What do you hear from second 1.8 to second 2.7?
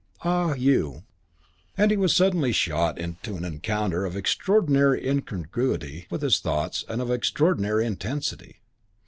And he was suddenly